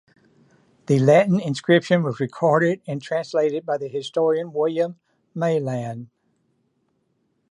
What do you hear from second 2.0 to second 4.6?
was recorded and translated by the historian